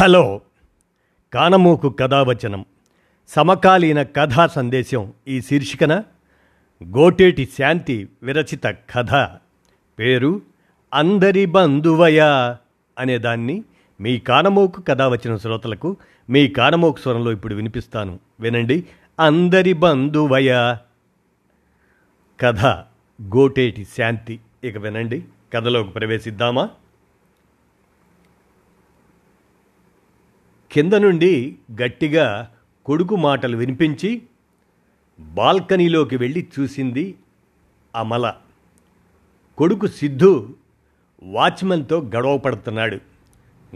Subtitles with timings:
[0.00, 0.40] Hello.
[1.34, 2.64] కానమూకు కథావచనం.
[3.28, 6.02] సమకాలీన కథా సందేశం ఈ శీర్షికన
[6.84, 9.28] గోటేటి శాంతి విరచిత కథ.
[9.98, 10.42] పేరు
[10.94, 12.20] అందరి బంధువయ
[12.98, 13.64] అనేదాన్ని
[14.00, 15.96] మీ కానమోకు కథావచన శ్రోతలకు
[16.30, 18.20] మీ కానమోకు స్వరంలో ఇప్పుడు వినిపిస్తాను.
[18.40, 18.84] వినండి.
[19.20, 20.76] అందరి బంధువయ.
[22.40, 22.66] కథ
[23.22, 24.40] గోటేటి శాంతి.
[24.64, 25.24] ఇక వినండి.
[25.54, 26.68] కథలోకి ప్రవేశిద్దామా?
[30.72, 32.50] కింద నుండి గట్టిగా
[32.86, 34.22] కొడుకు మాటలు వినిపించి
[35.20, 37.14] బాల్కనీలోకి వెళ్ళి చూసింది
[37.96, 38.34] అమల.
[39.58, 40.54] కొడుకు సిద్ధు
[41.22, 42.98] వాచ్మెన్తో గొడవ పడుతున్నాడు.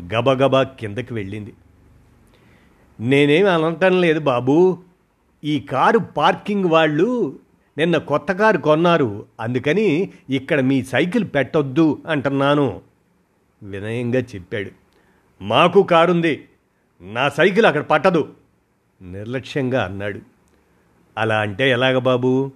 [0.01, 1.55] గబగబా కిందకి వెళ్ళింది.
[3.01, 4.79] నేనేమి అనటం లేదు బాబు.
[5.45, 7.39] ఈ కారు పార్కింగ్ వాళ్ళు
[7.79, 9.27] నిన్న కొత్త కారు కొన్నారు.
[9.41, 12.81] అందుకని ఇక్కడ మీ సైకిల్ పెట్టొద్దు అంటున్నాను
[13.63, 14.71] వినయంగా చెప్పాడు.
[15.43, 16.45] మాకు కారుంది.
[17.03, 18.35] నా సైకిల్ అక్కడ పట్టదు
[19.03, 20.21] నిర్లక్ష్యంగా అన్నాడు.
[21.19, 22.53] అలా అంటే ఎలాగ బాబు?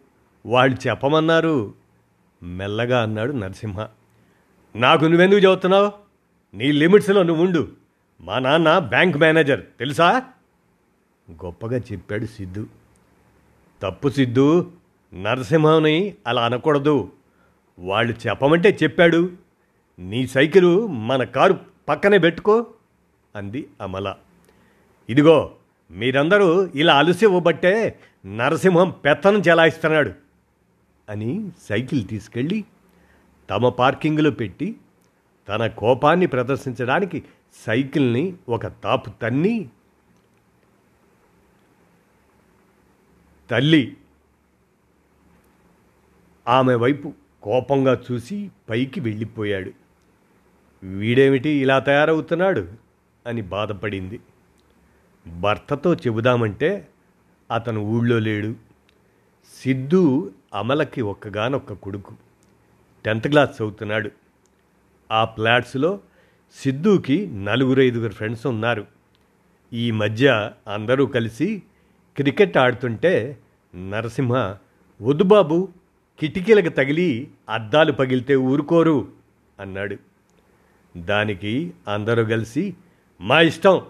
[0.47, 1.75] వాళ్ళు చెప్పమన్నారు.
[2.43, 3.89] మెల్లగా అన్నాడు నరసింహ.
[4.77, 5.93] నాకు నువ్వెందుకు చదువుతున్నావు?
[6.55, 7.69] నీ లిమిట్స్లో నువ్వు ఉండు
[8.21, 10.23] మా నాన్న బ్యాంక్ మేనేజర్ తెలుసా?
[11.31, 12.67] గొప్పగా చెప్పాడు సిద్ధు.
[13.83, 14.73] తప్పు సిద్ధు
[15.15, 17.13] నరసింహని అలా అనకూడదు.
[17.79, 19.31] వాళ్ళు చెప్పమంటే చెప్పాడు.
[19.99, 22.67] నీ సైకిలు మన కారు పక్కనే పెట్టుకో
[23.37, 24.15] అంది అమల.
[25.09, 25.57] ఇదిగో
[25.91, 30.13] మీరందరూ ఇలా అలసివ్వబట్టే నరసింహం పెత్తనం చెలాయిస్తున్నాడు
[31.09, 32.65] అని సైకిల్ తీసుకెళ్ళి
[33.51, 34.77] తమ పార్కింగ్లో పెట్టి
[35.49, 37.25] తన కోపాన్ని ప్రదర్శించడానికి
[37.67, 39.69] సైకిల్ని ఒక తాపు తన్ని
[43.51, 43.97] తల్లి
[46.49, 49.73] ఆమె వైపు కోపంగా చూసి పైకి వెళ్ళిపోయాడు.
[50.85, 52.69] వీడేమిటి ఇలా తయారవుతున్నాడు
[53.27, 54.21] అని బాధపడింది.
[55.27, 56.89] భర్తతో చెబుదామంటే
[57.55, 58.55] అతను ఊళ్ళో లేడు.
[59.63, 62.15] సిద్ధు అమలకి ఒక్కగానొక్క కొడుకు.
[63.05, 64.11] టెన్త్ క్లాస్ చదువుతున్నాడు.
[65.13, 66.01] ఆ ఫ్లాట్స్లో
[66.55, 68.87] సిద్ధుకి నలుగురు ఐదుగురు ఫ్రెండ్స్ ఉన్నారు.
[69.73, 71.63] ఈ మధ్య అందరూ కలిసి
[72.17, 73.39] క్రికెట్ ఆడుతుంటే
[73.91, 74.57] నరసింహ
[75.03, 75.69] వద్దు బాబు
[76.21, 79.09] కిటికీలకు తగిలి అద్దాలు పగిలితే ఊరుకోరు
[79.61, 79.97] అన్నాడు.
[80.97, 82.75] దానికి అందరూ కలిసి
[83.21, 83.83] మా ఇష్టం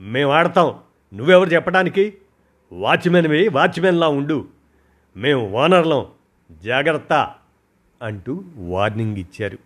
[0.00, 0.78] మేము ఆడతాం.
[1.14, 2.18] నువ్వెవరు చెప్పడానికి?
[2.72, 4.48] వాచ్మెన్వి వాచ్మెన్లా ఉండు.
[5.16, 6.06] మేము ఓనర్లం.
[6.50, 7.34] జాగ్రత్త
[8.02, 9.58] అంటూ వార్నింగ్ ఇచ్చారు.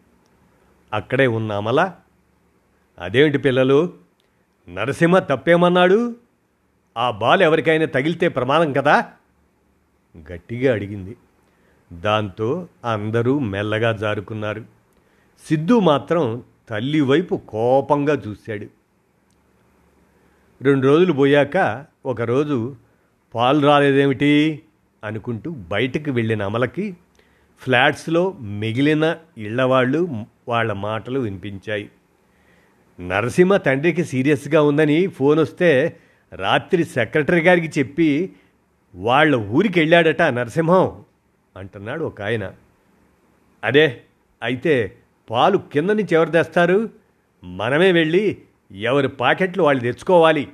[0.93, 1.93] అక్కడే ఉన్న అమల
[2.99, 3.93] అదేమిటి పిల్లలు?
[4.69, 6.17] నరసింహ తప్పేమన్నాడు?
[6.97, 9.13] ఆ బాల్ ఎవరికైనా తగిలితే ప్రమాదం కదా?
[10.33, 11.17] గట్టిగా అడిగింది.
[11.93, 14.65] దాంతో అందరూ మెల్లగా జారుకున్నారు.
[15.49, 18.82] సిద్ధు మాత్రం తల్లి వైపు కోపంగా చూశాడు.
[20.63, 22.77] రెండు రోజులు పోయాక ఒకరోజు
[23.35, 24.63] పాలు రాలేదేమిటి
[25.05, 26.97] అనుకుంటూ బయటకు వెళ్ళిన అమలకి
[27.61, 31.91] ఫ్లాట్స్లో మిగిలిన ఇళ్ళవాళ్ళు వాళ్ళ మాటలు వినిపించాయి.
[33.01, 35.97] నరసింహ తండ్రికి సీరియస్గా ఉందని ఫోన్ వస్తే
[36.33, 38.33] రాత్రి సెక్రటరీ గారికి చెప్పి
[38.95, 41.05] వాళ్ళ ఊరికి వెళ్ళాడట నరసింహం
[41.57, 42.53] అంటున్నాడు ఒక ఆయన.
[43.65, 44.01] అదే
[44.43, 44.97] అయితే
[45.31, 46.91] పాలు కింద నుంచి ఎవరు తెస్తారు?
[47.45, 48.39] మనమే వెళ్ళి
[48.73, 50.53] ఎవరి పాకెట్లు వాళ్ళు తెచ్చుకోవాలి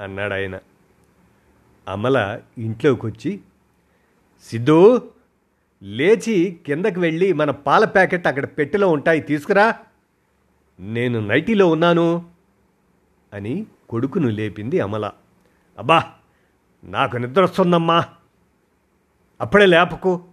[0.00, 0.58] అన్నాడు ఆయన.
[1.88, 3.40] అమల ఇంట్లోకి వచ్చి
[4.42, 5.10] సిద్ధు
[5.82, 9.74] లేచి కిందకి వెళ్ళి మన పాల ప్యాకెట్ అక్కడ పెట్టెలో ఉంటాయి తీసుకురా.
[10.80, 12.30] నేను నైటీలో ఉన్నాను
[13.32, 15.10] అని కొడుకును లేపింది అమల.
[15.78, 16.12] అబ్బా
[16.84, 18.04] నాకు నిద్ర వస్తుందమ్మా.
[19.40, 20.24] అప్పుడే లేపకు.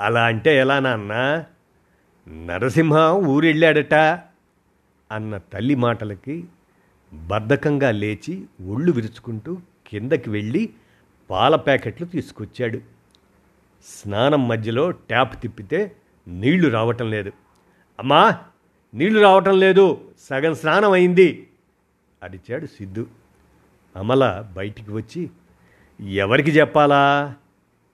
[0.00, 1.44] అలా అంటే ఎలా నాన్న?
[2.28, 3.94] నరసింహ ఊరెళ్ళాడట.
[5.10, 6.44] అన్న తల్లి మాటలకి
[7.12, 10.70] బద్ధకంగా లేచి ఒళ్ళు విరుచుకుంటూ కిందకి వెళ్ళి
[11.30, 12.80] పాల ప్యాకెట్లు తీసుకొచ్చాడు.
[13.84, 15.96] స్నానం మధ్యలో ట్యాప్ తిప్పితే
[16.28, 17.32] నీళ్ళు రావటం లేదు.
[17.98, 18.38] అమ్మా
[18.94, 20.10] నీళ్ళు రావటం లేదు.
[20.18, 21.48] సగం స్నానం అయింది.
[22.22, 23.06] అరిచాడు సిద్ధు.
[23.96, 25.30] అమల బయటికి వచ్చి
[26.10, 27.34] ఎవరికి చెప్పాలా?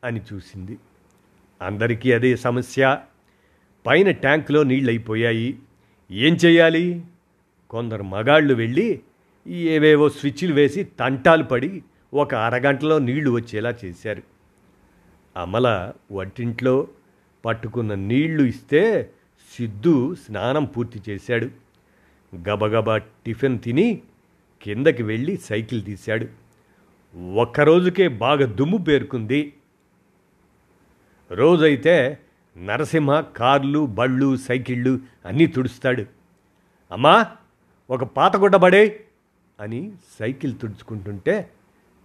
[0.04, 0.78] అని చూసింది.
[1.62, 2.98] అందరికీ అదే సమస్య.
[3.86, 5.58] పైన ట్యాంకులో నీళ్ళు అయిపోయాయి
[6.10, 7.04] ఏం చేయాలి
[7.70, 9.00] కొందరు మగాళ్ళు వెళ్ళి
[9.46, 11.82] ఏవేవో స్విచ్లు వేసి తంటాలు పడి
[12.14, 14.22] ఒక అరగంటలో నీళ్ళు వచ్చేలా చేశారు.
[15.36, 16.88] అమల వంటింట్లో
[17.44, 19.10] పట్టుకున్న నీళ్ళు ఇస్తే
[19.56, 21.50] సిద్ధు స్నానం పూర్తి చేశాడు.
[22.36, 24.02] గబగబా టిఫిన్ తిని
[24.62, 26.26] కిందకి వెళ్ళి సైకిల్ తీశాడు.
[27.34, 29.52] ఒక్కరోజుకే బాగా దుమ్ము పేరుకుంది.
[31.30, 32.18] రోజైతే
[32.58, 36.04] నరసింహ కార్లు బళ్ళు సైకిళ్ళు అన్నీ తుడుస్తాడు.
[36.92, 37.26] అమ్మా
[37.90, 39.04] ఒక పాతగుడ్డ పడే
[39.60, 41.50] అని సైకిల్ తుడుచుకుంటుంటే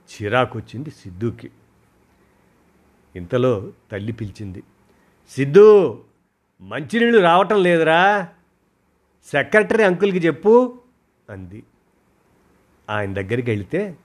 [0.09, 1.51] చిరాకొచ్చింది సిద్ధుకి.
[3.15, 4.63] ఇంతలో తల్లి పిలిచింది
[5.29, 5.99] సిద్ధు
[6.61, 8.27] మంచినీళ్ళు రావటం లేదురా.
[9.31, 10.79] సెక్రటరీ అంకుల్కి చెప్పు
[11.29, 11.63] అంది.
[12.89, 13.97] ఆయన దగ్గరికి వెళితే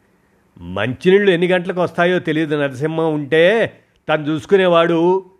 [0.58, 3.72] మంచినీళ్ళు ఎన్ని గంటలకు వస్తాయో తెలియదు నరసింహం ఉంటే
[4.08, 5.30] తను చూసుకునేవాడు.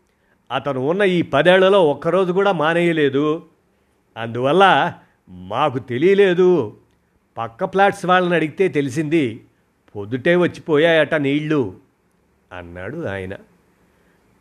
[0.54, 3.46] అతను ఉన్న ఈ పదేళ్ళలో ఒక్కరోజు కూడా మానేయలేదు.
[4.16, 4.94] అందువల్ల
[5.28, 6.76] మాకు తెలియలేదు.
[7.36, 9.44] పక్క ఫ్లాట్స్ వాళ్ళని అడిగితే తెలిసింది
[9.96, 11.80] పొద్దుటే వచ్చిపోయాయట నీళ్ళు
[12.52, 13.34] అన్నాడు ఆయన.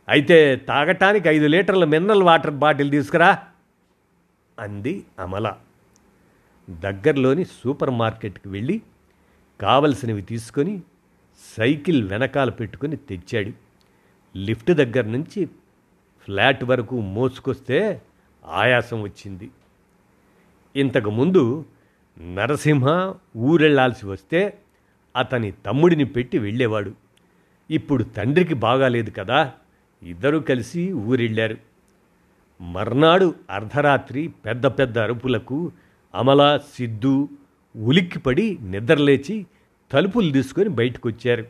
[0.10, 3.40] అయితే తాగటానికి ఐదు లీటర్ల మినరల్ వాటర్ బాటిల్ తీసుకురా
[4.60, 5.56] అంది అమల.
[6.70, 8.82] దగ్గరలోని సూపర్ మార్కెట్కి వెళ్ళి
[9.62, 10.82] కావలసినవి తీసుకొని
[11.58, 13.52] సైకిల్ వెనకాల పెట్టుకొని తెచ్చాడు.
[14.38, 15.46] లిఫ్ట్ దగ్గర నుంచి
[16.26, 18.02] ఫ్లాట్ వరకు మోసుకొస్తే
[18.46, 19.50] ఆయాసం వచ్చింది.
[20.76, 21.66] ఇంతకుముందు
[22.36, 24.58] నరసింహ ఊరెళ్ళాల్సి వస్తే
[25.16, 26.92] అతని తమ్ముడిని పెట్టి వెళ్ళేవాడు.
[27.72, 29.54] ఇప్పుడు తండ్రికి బాగాలేదు కదా
[30.04, 31.58] ఇద్దరూ కలిసి ఊరెళ్ళారు.
[32.62, 35.72] మర్నాడు అర్ధరాత్రి పెద్ద పెద్ద అరుపులకు
[36.16, 37.30] అమల సిద్ధు
[37.78, 39.46] ఉలిక్కిపడి నిద్రలేచి
[39.92, 41.46] తలుపులు తీసుకొని బయటకు వచ్చారు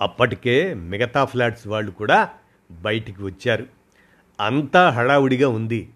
[0.00, 2.28] అప్పటికే మిగతా ఫ్లాట్స్ వాళ్ళు కూడా
[2.70, 3.66] బయటికి వచ్చారు.
[4.40, 5.88] అంతా హడావుడిగా ఉంది.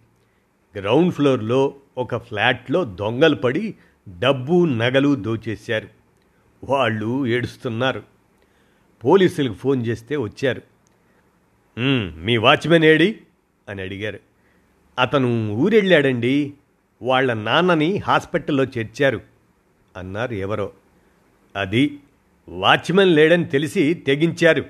[0.77, 3.75] గ్రౌండ్ ఫ్లోర్లో ఒక ఫ్లాట్లో దొంగలు పడి
[4.19, 5.89] డబ్బు నగలు దోచేశారు.
[6.65, 8.03] వాళ్ళు ఏడుస్తున్నారు.
[9.05, 10.63] పోలీసులకు ఫోన్ చేస్తే వచ్చారు.
[12.17, 13.21] మీ వాచ్మెన్ ఏడి?
[13.69, 14.19] అని అడిగారు.
[14.99, 16.55] అతను ఊరెళ్ళాడండి.
[17.03, 19.21] వాళ్ళ నాన్నని హాస్పిటల్లో చేర్చారు.
[19.97, 20.73] అన్నారు ఎవరో.
[21.57, 22.01] అది
[22.49, 24.65] వాచ్మెన్ లేడని తెలిసి తెగించారు.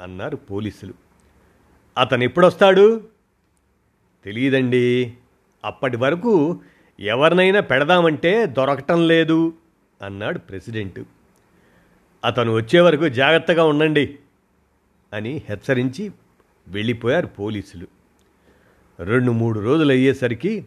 [0.00, 0.94] అన్నారు పోలీసులు.
[1.98, 3.08] అతను ఎప్పుడొస్తాడు?
[4.24, 5.14] తెలియదండి
[5.66, 6.60] అప్పటి వరకు
[7.00, 9.52] ఎవరినైనా పెడదామంటే దొరకటం లేదు
[10.02, 11.00] అన్నాడు ప్రెసిడెంట్.
[12.24, 14.18] అతను వచ్చే వరకు జాగ్రత్తగా ఉండండి
[15.12, 16.12] అని హెచ్చరించి
[16.68, 17.86] వెళ్ళిపోయారు పోలీసులు.
[19.00, 20.66] రెండు మూడు రోజులు అయ్యేసరికి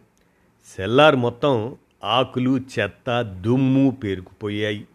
[0.76, 4.86] సెల్లార్ మొత్తం ఆకులు చెత్త దుమ్ము పేరుకుపోయాయి.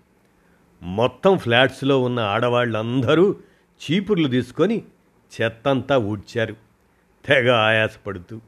[0.81, 3.36] మొత్తం ఫ్లాట్స్లో ఉన్న ఆడవాళ్ళందరూ
[3.84, 4.84] చీపుర్లు తీసుకొని
[5.42, 6.56] చెత్తంతా ఊడ్చారు.
[7.25, 8.42] తెగ ఆయాసపడుతూ.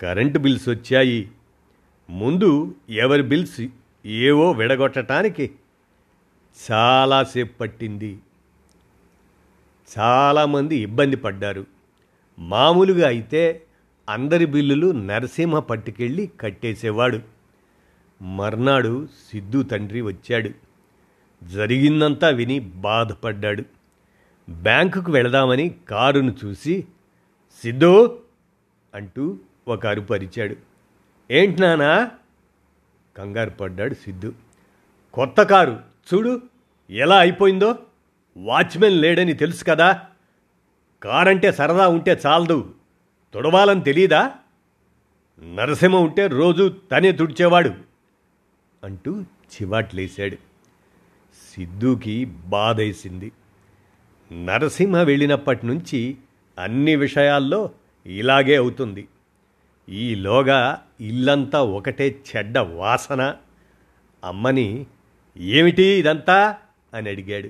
[0.00, 1.30] కరెంటు బిల్స్ వచ్చాయి.
[2.10, 3.66] ముందు ఎవరి బిల్స్
[4.06, 5.50] ఏవో విడగొట్టడానికి
[6.70, 8.18] చాలాసేపు పట్టింది.
[9.98, 11.66] చాలామంది ఇబ్బంది పడ్డారు.
[12.38, 13.62] మామూలుగా అయితే
[14.08, 17.20] అందరి బిల్లులు నరసింహ పట్టుకెళ్ళి కట్టేసేవాడు.
[18.22, 20.50] మర్నాడు సిద్ధు తండ్రి వచ్చాడు.
[21.44, 23.64] జరిగిందంతా విని బాధపడ్డాడు.
[24.50, 26.84] బ్యాంకుకు వెళదామని కారును చూసి
[27.62, 28.18] సిద్ధు
[28.94, 29.38] అంటూ
[29.70, 30.56] ఒక అరుపు అరిచాడు
[31.30, 32.10] ఏంటి నానా
[33.16, 34.32] కంగారు పడ్డాడు సిద్ధు.
[35.14, 35.80] కొత్త కారు
[36.14, 36.42] చూడు
[36.90, 37.78] ఎలా అయిపోయిందో?
[38.36, 40.02] వాచ్మెన్ లేడని తెలుసు కదా.
[41.02, 42.74] కారంటే సరదా ఉంటే చాలదు.
[43.34, 44.32] తుడవాలని తెలీదా?
[45.54, 47.70] నరసింహ ఉంటే రోజు తనే తుడిచేవాడు
[48.84, 50.36] అంటూ చివాట్లేశాడు.
[51.54, 53.32] సిద్ధుకి బాధేసింది.
[54.32, 56.16] నరసింహ వెళ్ళినప్పటి నుంచి
[56.58, 57.70] అన్ని విషయాల్లో
[58.06, 59.08] ఇలాగే అవుతుంది.
[59.90, 63.36] ఈలోగా ఇల్లంతా ఒకటే చెడ్డ వాసన.
[64.24, 64.86] అమ్మని
[65.36, 66.56] ఏమిటి ఇదంతా?
[66.94, 67.46] అని అడిగాడు.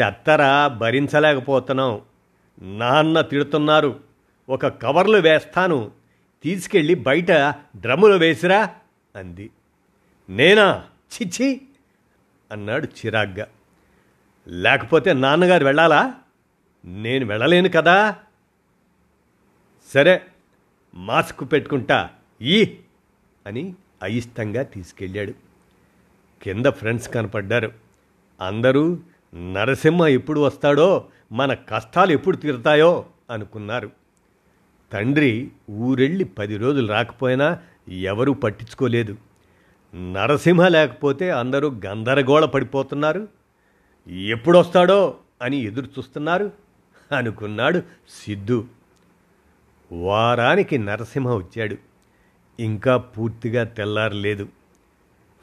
[0.00, 2.00] చెత్తరా భరించలేకపోతున్నాం.
[2.78, 4.00] నాన్న తిడుతున్నారు.
[4.48, 5.90] ఒక కవర్లు వేస్తాను.
[6.42, 7.32] తీసుకెళ్ళి బయట
[7.76, 8.74] డ్రమ్ములు వేసిరా
[9.16, 9.50] అంది.
[10.28, 10.84] నేనా?
[11.14, 11.60] చిచ్చి!
[12.52, 13.46] అన్నాడు చిరాగ్గా.
[14.48, 16.14] లేకపోతే నాన్నగారు వెళ్ళాలా?
[16.84, 18.16] నేను వెళ్ళలేను కదా?
[19.94, 20.26] సరే
[20.94, 22.10] మాస్క్ పెట్టుకుంటా
[22.42, 22.76] ఈ!
[23.46, 25.32] అని అయిష్టంగా తీసుకెళ్ళాడు.
[26.42, 27.72] కింద ఫ్రెండ్స్ కనపడ్డారు.
[28.40, 28.98] అందరూ
[29.52, 33.90] నరసింహ ఎప్పుడు వస్తాడో మన కష్టాలు ఎప్పుడు తీరుతాయో అనుకున్నారు.
[34.92, 39.16] తండ్రి ఊరెళ్ళి పది రోజులు రాకపోయినా ఎవరూ పట్టించుకోలేదు.
[40.12, 43.28] నరసింహ లేకపోతే అందరూ గందరగోళ పడిపోతున్నారు.
[44.08, 46.52] ఎప్పుడొస్తాడో అని ఎదురు చూస్తున్నారు
[47.16, 47.82] అనుకున్నాడు
[48.24, 48.64] సిద్ధు.
[49.92, 51.76] వారానికి నరసింహ వచ్చాడు.
[52.60, 54.48] ఇంకా పూర్తిగా తెల్లారలేదు.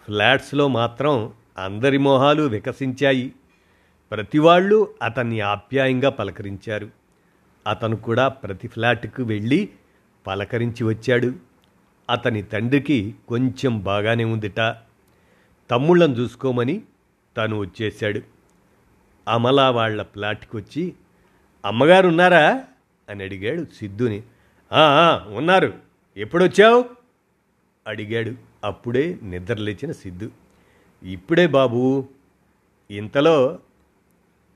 [0.06, 3.34] ఫ్లాట్స్లో మాత్రం అందరి మొహాలు వికసించాయి.
[4.12, 6.90] ప్రతివాళ్ళు అతన్ని ఆప్యాయంగా పలకరించారు.
[7.68, 9.70] అతను కూడా ప్రతి ఫ్లాట్కు వెళ్ళి
[10.28, 11.34] పలకరించి వచ్చాడు.
[12.10, 14.76] అతని తండ్రికి కొంచెం బాగానే ఉందిట.
[15.72, 16.82] తమ్ముళ్ళను చూసుకోమని
[17.38, 18.22] తను వచ్చేశాడు.
[19.28, 20.94] అమలా వాళ్ళ ఫ్లాట్కి వచ్చి
[21.66, 22.64] అమ్మగారు ఉన్నారా?
[23.10, 24.24] అని అడిగాడు సిద్ధుని.
[25.28, 25.74] ఉన్నారు.
[26.18, 26.86] ఎప్పుడొచ్చావు?
[27.88, 28.32] అడిగాడు.
[28.64, 30.32] అప్పుడే నిద్రలేచిన సిద్ధు.
[31.04, 32.08] ఇప్పుడే బాబు
[32.92, 33.60] ఇంతలో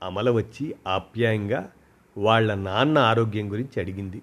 [0.02, 1.70] అమల వచ్చి ఆప్యాయంగా
[2.18, 4.22] వాళ్ళ నాన్న ఆరోగ్యం గురించి అడిగింది.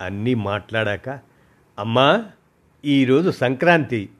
[0.00, 1.08] అన్నీ మాట్లాడాక
[1.78, 2.24] అమ్మా
[2.84, 4.10] ఈరోజు సంక్రాంతి.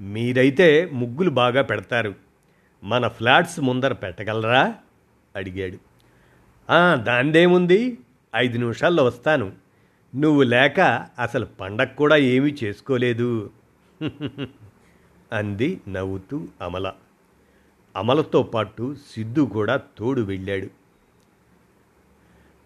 [0.00, 2.14] మీరైతే ముగ్గులు బాగా పెడతారు.
[2.84, 4.74] మన ఫ్లాట్స్ ముందర పెట్టగలరా?
[5.36, 5.78] అడిగాడు.
[7.02, 7.98] దాందేముంది?
[8.36, 9.61] ఐదు నిమిషాల్లో వస్తాను.
[10.16, 13.50] నువ్వు లేక అసలు పండగ కూడా ఏమీ చేసుకోలేదు.
[15.32, 16.92] అంది నవ్వుతూ అమల.
[17.96, 20.66] అమలతో పాటు సిద్ధు కూడా తోడు వెళ్ళాడు.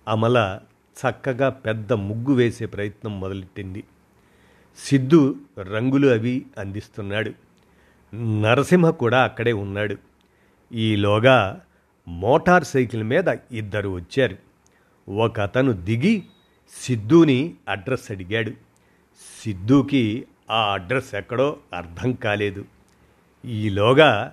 [0.08, 0.60] అమల
[0.96, 3.84] చక్కగా పెద్ద ముగ్గు వేసే ప్రయత్నం మొదలెట్టింది.
[4.78, 7.32] సిద్ధు రంగులు అవి అందిస్తున్నాడు.
[8.16, 9.96] నరసింహ కూడా అక్కడే ఉన్నాడు.
[10.72, 11.60] ఈలోగా
[12.08, 14.36] మోటార్ సైకిల్ మీద ఇద్దరు వచ్చారు.
[15.10, 16.24] ఒక అతను దిగి
[16.72, 18.52] సిద్ధూని అడ్రస్ అడిగాడు.
[19.44, 22.64] సిద్ధూకి ఆ అడ్రస్ ఎక్కడో అర్థం కాలేదు.
[23.44, 24.32] ఈలోగా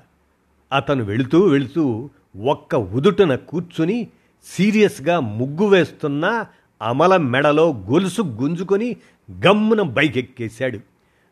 [0.73, 2.09] అతను వెళుతూ వెళుతూ
[2.43, 4.07] ఒక్క ఉదుటన కూర్చుని
[4.43, 6.45] సీరియస్గా ముగ్గు వేస్తున్న
[6.81, 8.95] అమల మెడలో గొలుసు గుంజుకొని
[9.31, 10.79] గమ్మున బైక్ ఎక్కేశాడు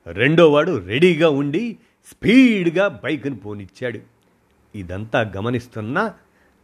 [0.07, 1.77] రెండోవాడు రెడీగా ఉండి
[2.07, 3.99] స్పీడ్గా బైక్ను పోనిచ్చాడు.
[4.75, 6.13] ఇదంతా గమనిస్తున్న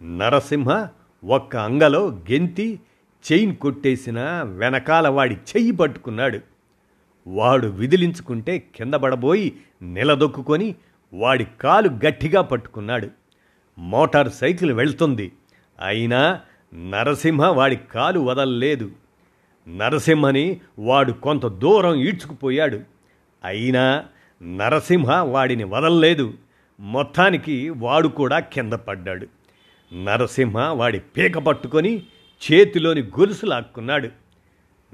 [0.04, 0.88] నరసింహ
[1.26, 2.80] ఒక్క అంగలో గెంతి
[3.32, 6.40] చైన్ కొట్టేసిన వెనకాల వాడి చెయ్యి పట్టుకున్నాడు.
[7.28, 10.76] వాడు విదిలించుకుంటే కింద పడబోయి నిలదొక్కుకొని
[11.14, 13.10] వాడి కాలు గట్టిగా పట్టుకున్నాడు.
[13.78, 15.32] మోటార్ సైకిల్ వెళ్తుంది.
[15.82, 16.40] అయినా
[16.90, 18.92] నరసింహ వాడి కాలు వదలలేదు.
[19.68, 22.80] నరసింహని వాడు కొంత దూరం ఈడ్చుకుపోయాడు.
[23.44, 24.06] అయినా
[24.44, 26.34] నరసింహ వాడిని వదలలేదు.
[26.80, 29.28] మొత్తానికి వాడు కూడా కింద పడ్డాడు.
[30.04, 32.04] నరసింహ వాడి పీక పట్టుకొని
[32.52, 34.10] చేతిలోని గొలుసు లాక్కున్నాడు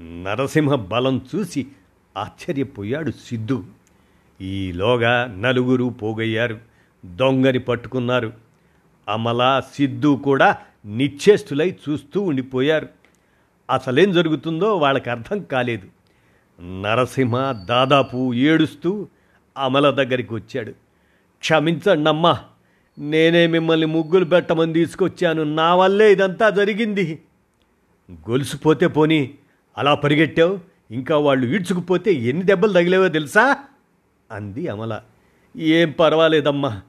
[0.02, 1.66] నరసింహ బలం చూసి
[2.16, 3.64] ఆశ్చర్యపోయాడు సిద్ధు.
[4.40, 6.58] ఈలోగా నలుగురు పోగయ్యారు.
[7.04, 8.32] దొంగని పట్టుకున్నారు.
[9.08, 12.88] అమల సిద్ధు కూడా నిశ్చేష్టులై చూస్తూ ఉండిపోయారు.
[13.70, 15.88] అసలేం జరుగుతుందో వాళ్ళకి అర్థం కాలేదు.
[16.82, 19.08] నరసింహ దాదాపు ఏడుస్తూ
[19.58, 20.70] అమల దగ్గరికి వచ్చాడు.
[21.38, 22.40] క్షమించండమ్మా
[22.98, 25.42] నేనే మిమ్మల్ని ముగ్గులు పెట్టమని తీసుకొచ్చాను.
[25.42, 27.22] నా వల్లే ఇదంతా జరిగింది.
[28.12, 29.34] గొలుసుపోతే పోని
[29.78, 30.58] అలా పరిగెట్టావు
[30.90, 33.64] ఇంకా వాళ్ళు ఈడ్చుకుపోతే ఎన్ని దెబ్బలు తగిలేవో తెలుసా?
[34.30, 35.00] అంది అమల.
[35.56, 36.82] ఏం పర్వాలేదమ్మా.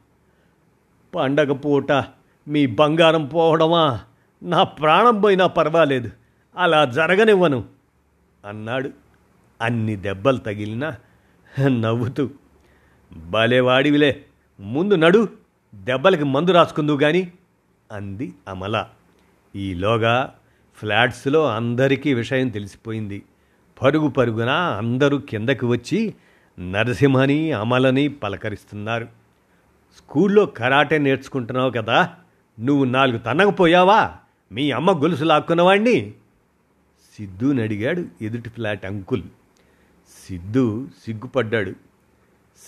[1.15, 1.91] పండగ పూట
[2.47, 3.99] మీ బంగారం పోవడమా?
[4.43, 6.11] నా ప్రాణం పోయినా పర్వాలేదు.
[6.57, 7.65] అలా జరగనివ్వను
[8.47, 8.89] అన్నాడు.
[9.61, 10.97] అన్ని దెబ్బలు తగిలినా
[11.67, 12.29] నవ్వుతూ.
[13.13, 14.25] భలేవాడివిలే
[14.59, 15.29] ముందు నడు
[15.75, 17.31] దెబ్బలకి మందు రాసుకుందువు కానీ
[17.91, 18.85] అంది అమల.
[19.55, 20.33] ఈలోగా
[20.79, 23.23] ఫ్లాట్స్లో అందరికీ విషయం తెలిసిపోయింది.
[23.81, 26.13] పరుగు పరుగున అందరూ కిందకి వచ్చి
[26.59, 29.07] నరసింహని అమలని పలకరిస్తున్నారు.
[29.97, 32.13] స్కూల్లో కరాటే నేర్చుకుంటున్నావు కదా
[32.59, 34.13] నువ్వు నాలుగు తన్నకపోయావా
[34.51, 36.13] మీ అమ్మ గొలుసు లాక్కున్నవాణ్ణి?
[37.17, 39.23] సిద్ధుని అడిగాడు ఎదుటి ఫ్లాట్ అంకుల్.
[40.27, 41.71] సిద్ధు సిగ్గుపడ్డాడు.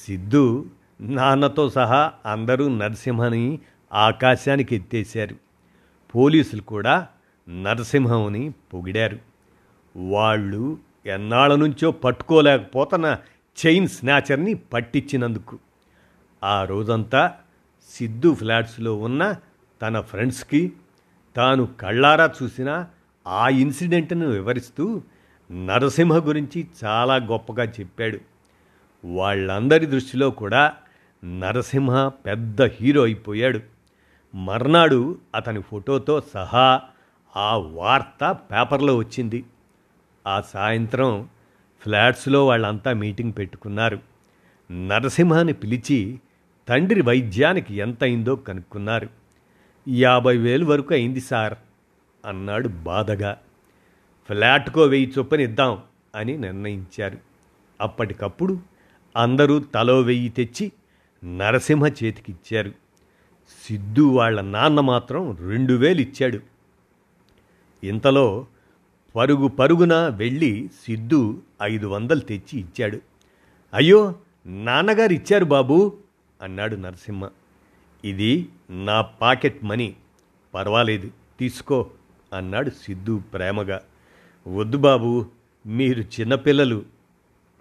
[0.06, 0.66] సిద్ధు
[1.02, 3.60] నాన్నతో సహా అందరూ నరసింహని
[3.94, 5.36] ఆకాశానికి ఎత్తేశారు
[6.16, 7.08] పోలీసులు కూడా
[7.50, 9.20] నరసింహంని పొగిడారు.
[9.98, 13.18] వాళ్ళు ఎన్నాళ్ళ నుంచో పట్టుకోలేకపోతున్న
[13.66, 15.60] చైన్ స్నాచర్ని పట్టించినందుకు.
[16.44, 17.32] ఆ రోజంతా
[17.89, 19.36] సిద్ధు ఫ్లాట్స్లో ఉన్న
[19.82, 20.74] తన ఫ్రెండ్స్కి
[21.36, 22.86] తాను కళ్ళారా చూసిన
[23.27, 25.01] ఆ ఇన్సిడెంట్ను వివరిస్తూ
[25.51, 28.20] నరసింహ గురించి చాలా గొప్పగా చెప్పాడు.
[29.06, 30.74] వాళ్ళందరి దృష్టిలో కూడా
[31.25, 33.60] నరసింహ పెద్ద హీరో అయిపోయాడు.
[34.36, 36.82] మర్నాడు అతని ఫోటోతో సహా
[37.36, 39.46] ఆ వార్త పేపర్లో వచ్చింది.
[40.27, 41.29] ఆ సాయంత్రం
[41.81, 44.00] ఫ్లాట్స్లో వాళ్ళంతా మీటింగ్ పెట్టుకున్నారు.
[44.72, 46.19] నరసింహాని పిలిచి
[46.67, 49.10] తండ్రి వైద్యానికి ఎంత అయిందో కనుక్కున్నారు.
[49.89, 51.53] యాభై వేలు వరకు అయింది సార్
[52.25, 53.38] అన్నాడు బాధగా.
[54.27, 55.77] ఫ్లాట్కో వెయ్యి చొప్పున ఇద్దాం
[56.15, 57.17] అని నిర్ణయించారు.
[57.81, 58.60] అప్పటికప్పుడు
[59.15, 60.72] అందరూ తలో వెయ్యి తెచ్చి
[61.38, 62.69] నరసింహ చేతికిచ్చారు.
[63.67, 66.57] సిద్ధు వాళ్ళ నాన్న మాత్రం రెండు వేలు ఇచ్చాడు.
[67.84, 68.48] ఇంతలో
[69.15, 73.01] పరుగు పరుగున వెళ్ళి సిద్ధు ఐదు వందలు తెచ్చి ఇచ్చాడు.
[73.74, 74.15] అయ్యో
[74.46, 75.98] నాన్నగారు ఇచ్చారు బాబు
[76.41, 77.29] అన్నాడు నరసింహ.
[78.05, 79.96] ఇది నా పాకెట్ మనీ.
[80.53, 81.89] పర్వాలేదు తీసుకో
[82.34, 83.81] అన్నాడు సిద్ధు ప్రేమగా.
[84.48, 85.25] వద్దు బాబు
[85.65, 86.86] మీరు చిన్నపిల్లలు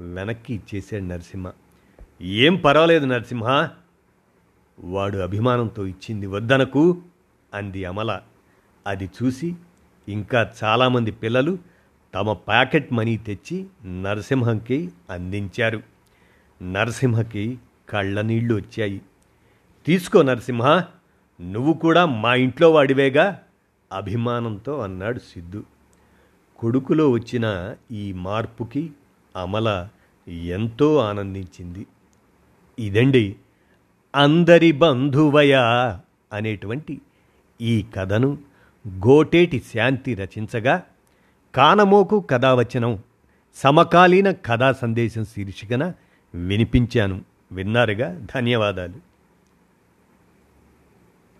[0.00, 1.52] వెనక్కి ఇచ్చేశాడు నరసింహ.
[2.22, 3.68] ఏం పర్వాలేదు నరసింహ
[4.80, 7.02] వాడు అభిమానంతో ఇచ్చింది వద్దనకు
[7.54, 8.20] అంది అమల.
[8.86, 9.56] అది చూసి
[10.08, 11.58] ఇంకా చాలామంది పిల్లలు
[12.14, 13.66] తమ ప్యాకెట్ మనీ తెచ్చి
[14.02, 15.82] నరసింహంకి అందించారు.
[16.62, 17.58] నరసింహకి
[17.88, 19.02] కళ్ళనీళ్ళు వచ్చాయి.
[19.86, 20.84] తీసుకో నరసింహ
[21.40, 23.42] నువ్వు కూడా మా ఇంట్లో వాడివేగా
[23.92, 25.64] అభిమానంతో అన్నాడు సిద్ధు.
[26.58, 28.92] కొడుకులో వచ్చిన ఈ మార్పుకి
[29.36, 29.88] అమల
[30.28, 31.86] ఎంతో ఆనందించింది.
[32.78, 33.36] ఇదండి
[34.16, 35.54] అందరి బంధువయ
[36.32, 37.00] అనేటువంటి
[37.60, 38.38] ఈ కథను
[38.88, 40.82] గోటేటి శాంతి రచించగా
[41.54, 42.98] కానమోకు కథావచనం
[43.54, 45.92] సమకాలీన కథా సందేశం శీర్షికన
[46.34, 47.20] వినిపించాను.
[47.52, 48.26] విన్నారుగా?
[48.34, 49.05] ధన్యవాదాలు.